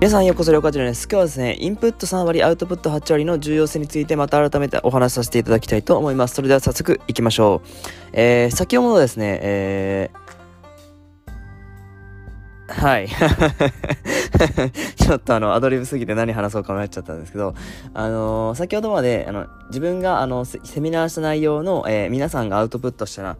[0.00, 1.08] 皆さんようこそ了解です。
[1.08, 6.36] 今日はですね、インプット3割、アウトプット8割の重要性についてまた改めてお話しさせていただきたいと思います。
[6.36, 7.68] それでは早速行きましょう。
[8.12, 13.08] えー、先ほどですね、えー、はい。
[14.94, 17.56] ちょっとあの、アドリブすぎて何話そうか迷っちゃったんですけど、
[17.92, 23.36] あのー、先ほどまで、あの、自分があの、セミナーした内容の、えー、皆さんがアウトプットしたら、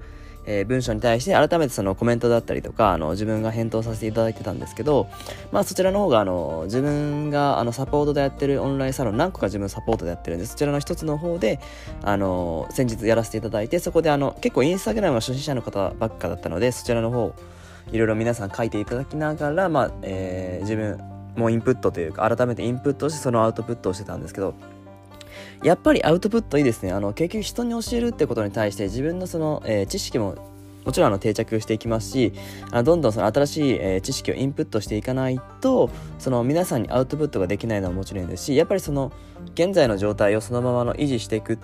[0.51, 5.07] えー、文章に対して改めてそのコメントだったりとかあの自分が返答させていただいてたんですけど、
[5.53, 11.61] まあ、そちらの方があの自分があのサポートでやってるオンラインサロン何個か自分サポートでやってるんでそちらの一つの方で
[12.03, 17.35] あの先日やらせていただいてそこであの結構インスタグラムの初心者の方ばっかだったのでそちらの方
[17.93, 20.99] いろいろ皆さん書いていただきながら、まあえー、自分
[21.37, 24.55] もインプットというか改めてインプットしてそのアウトプットをしてたんですけど
[25.63, 26.93] やっぱりアウトプットいいですね。
[26.93, 30.37] あの、結局人に教えるってことに対して自分のその、えー、知識も
[30.89, 32.33] もちろんあの定着していきますし
[32.71, 39.13] あどんどんその新しい、え、知識をインプットしていかないとその皆さんにアウトプットができないのはもちろんですしやっぱりその
[39.53, 41.59] 現在の状態をそのままの維持していくっ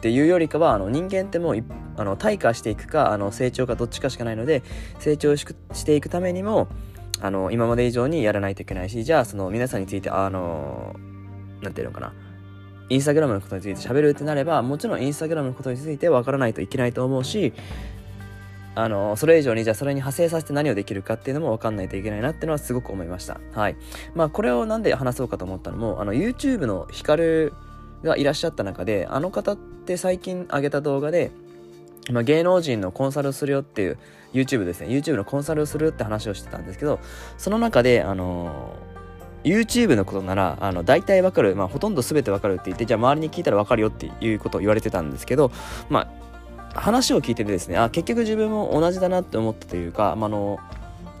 [0.00, 1.64] ていうよりかはあの人間ってもう
[1.98, 4.62] あの退化していくかあの成長かどっちかしかないので
[5.00, 5.44] 成長し
[5.84, 6.68] ていくためにも
[7.20, 10.96] あの今まで以上にやらないといけないしじゃあその皆さんについてあの
[11.60, 12.14] 何て言うのかな
[12.92, 17.54] インスタグラムのことについて喋るってなればもちろんインスタグラムのことについて分からないといけないと思うし
[18.74, 23.38] あのそれ以上にじゃあそれに派生させて何をできるかっていうのも分かんないといけないなっていうのはすごく思いました。
[23.52, 23.76] はい。
[24.14, 27.52] まあこれをなんで話そうかと思ったのもあの YouTube のヒカル
[28.02, 31.32] がいらっしゃった中であの方って最近上げた動画で、
[32.10, 33.98] まあ、芸能人のコンサルをするよっていう
[34.32, 34.88] YouTube ですね。
[34.88, 36.98] YouTube のコンサルをするって話をしてたんですけど
[37.36, 38.91] その中であのー
[39.44, 45.50] YouTube のことならあの大体わかる、まあ、ほとんど全てわかるって言ってじゃあ周りに聞いたらわかるよっていうことを言われてたんですけど、
[45.88, 46.08] ま
[46.74, 50.58] あ、話を聞いててですねあ結局自分も同じだなって思ったというか、まあの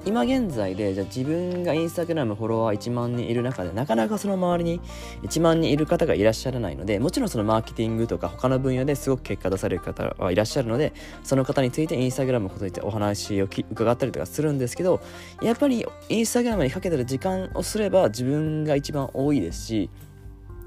[0.04, 4.80] 今現在でじゃ自分がインスタグラムフォロワー1万人いる中でなかなかその周りに
[5.22, 10.92] 1万人いる方がいらっしゃらないのでもちろんそのマーケティングとか他の分野ですごく結果出される方はいらっしゃるので
[11.22, 15.00] その方についてインスタグラムのことについてお話を伺ったりとかするんですけど
[15.40, 19.90] やっぱりインスタグラムにかけてる時間をすれば自分が一番多いですし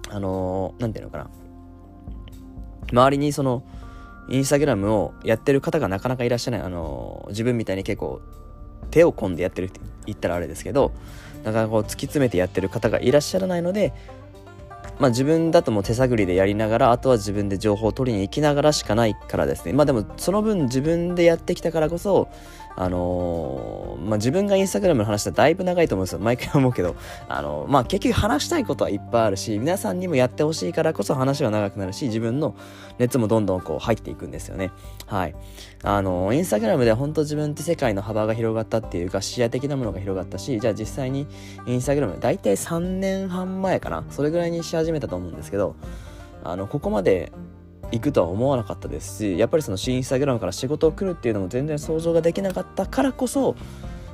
[0.10, 1.30] あの何、ー、て言うのかな。
[2.92, 3.64] 周りにその
[4.30, 8.22] インスタグラムをやってる方がなかなかいらっしゃらない、あのー、自分みたいに結構
[8.92, 10.92] 手を込んでやってるって言ったらあれですけど
[11.44, 13.94] なかなかこう突き詰めてやってる方がいらっしゃらないので
[15.00, 22.30] まあ自分だともう手探りでやりながらあとは自分で情報を取りに行きながらしかないからですねまあでもその分自分でやってきたからこそ
[22.78, 26.20] あのー、まあ、自分がインスタグラムの話したらだいぶ長いと思うんですよ。
[26.20, 26.96] 毎回思うけど、
[27.30, 32.56] あのー、まあ、結局話したいことはいっぱいあるし、皆さんにもやってほしいからこそ話は長くなるし、自分の
[33.00, 34.72] 熱もどんどんこう入っていくんですよね。
[35.06, 35.36] はい。
[35.84, 41.28] あのー、インスタグラムで本当自分って世界の幅が広がったっていうか、視野的なものが広がったし、じゃあ実際に
[41.68, 45.76] インスタグラム、大体3年半前かな、それぐらいにし始始めたと思うんですけど、
[46.44, 47.32] あの、ここまで
[47.92, 53.56] 行くとは思わなかったですしやっぱりその新インスタグラムから仕事を来るっていうのも全然想像ができなかったからこそ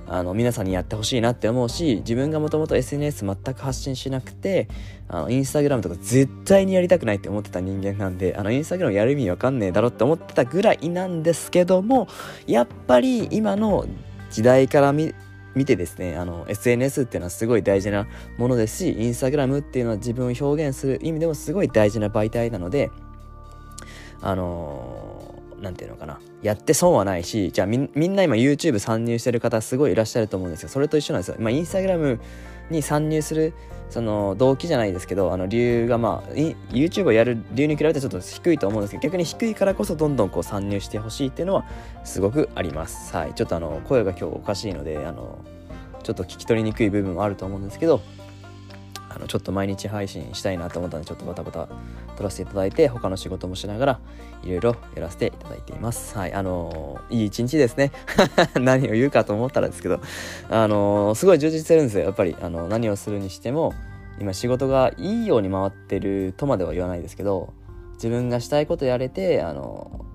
[0.07, 4.67] あの皆さんにやってほしいなって思うし自分がもともと SNS 全く発信しなくて
[5.07, 12.09] あのインスタグラムとか絶対にやりたくないって思ってた人間なんであのインスタグラムやる意味わかんねえだろって思ってたぐらいなんですけども
[12.45, 13.85] やっぱり今の
[14.31, 15.13] 時代から見
[15.55, 18.07] 見てですねあの SNS っていうのはすごい大事な
[18.37, 22.91] ものですしインスタグラムっていうのは自分を表現する意味でもすごい大事な媒体なので
[24.21, 26.19] あのー、なんていうのかな。
[26.41, 30.69] やって損はないしじゃあみんな今 YouTube 参入してる方すごいいらっしゃると思うんですよ。
[30.69, 31.35] それと一緒なんですよ。
[31.39, 32.19] まあインスタグラム
[32.69, 33.53] に参入する
[33.89, 41.65] その動機じゃないですけどあの理由がまあ YouTube をやる理由に比べてちょっと低いと思うんですけど逆に低いからこそどんどんこう参入してほしいっていうのは
[42.05, 43.13] すごくあります。
[43.15, 43.33] はい。
[43.33, 45.39] ちょっとあの声が今日おかしいのであの
[46.03, 48.01] ちょっと聞き取りにくい部分もあると思うんですけど
[49.13, 51.67] あのちょっと毎日配信したいなと思ったのでちょっとバタバタ
[52.15, 53.99] 撮らせていただいて他の仕事もしながら
[54.43, 56.17] いろいろやらせていただいています。
[56.17, 57.91] はいあのー、いい一日ですね。
[58.59, 59.99] 何を言うかと思ったらですけど
[60.49, 62.05] あのー、すごい充実してるんですよ。
[62.05, 63.73] やっぱりあの何をするにしても
[64.19, 67.53] 今仕事がいいように回ってるとまでは言わないですけど
[67.95, 70.05] 自分がしたいことやれてあの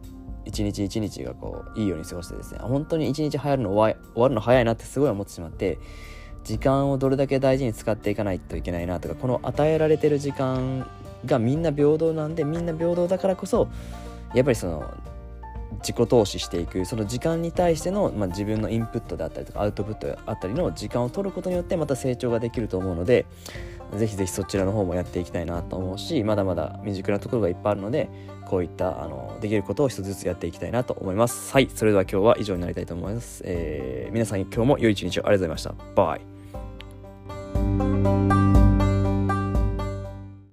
[0.44, 5.79] 一日一日がこういいように過ごしてですね本当に一日流行るの終わるの早いなってすごい思ってしまって
[6.46, 10.88] 時間をどれだけ大事に使っていかないといけないなとかこの与えられてる時間
[11.25, 13.69] がみんな平等なんでみんな平等だからこそ
[14.32, 14.94] やっぱりその
[15.78, 23.26] 自己投資していくその時間に対しての、まあ、自分のインプットであったりとかアウトプットであったりの時間を取ることによってまた成長ができると思うので
[23.96, 28.08] ぜひぜひそちらの方もやっていきたいなと思うしまだまだ未熟なところがいっぱいあるので
[28.46, 31.52] こういったあのできることを一つずつやっていきたいなと思います。
[31.52, 31.69] はい。
[31.75, 35.94] それでは今日は以上になりたいと思います、えー、皆さん今日も良い一日をありがとうございました。
[35.94, 36.36] バイ。
[38.06, 38.36] Thank you した。